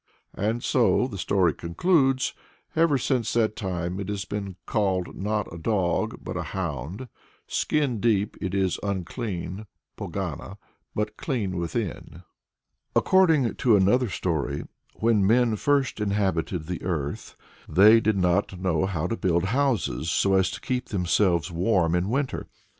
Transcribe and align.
And 0.33 0.63
so 0.63 1.05
the 1.07 1.19
story 1.19 1.53
concludes 1.53 2.33
"ever 2.75 2.97
since 2.97 3.33
that 3.33 3.55
time 3.55 3.99
it 3.99 4.09
has 4.09 4.25
been 4.25 4.55
called 4.65 5.15
not 5.15 5.53
a 5.53 5.59
dog 5.59 6.21
but 6.23 6.35
a 6.35 6.41
hound 6.57 7.07
skin 7.45 7.99
deep 7.99 8.35
it 8.41 8.55
is 8.55 8.79
unclean 8.81 9.67
(pogana), 9.99 10.57
but 10.95 11.17
clean 11.17 11.55
within." 11.55 12.23
According 12.95 13.53
to 13.57 13.75
another 13.75 14.09
story, 14.09 14.63
when 14.95 15.23
men 15.23 15.55
first 15.55 15.99
inhabited 16.01 16.65
the 16.65 16.81
earth, 16.81 17.37
they 17.69 17.99
did 17.99 18.17
not 18.17 18.57
know 18.59 18.87
how 18.87 19.05
to 19.05 19.15
build 19.15 19.43
houses, 19.53 20.09
so 20.09 20.33
as 20.33 20.49
to 20.49 20.61
keep 20.61 20.89
themselves 20.89 21.51
warm 21.51 21.93
in 21.93 22.09
winter. 22.09 22.47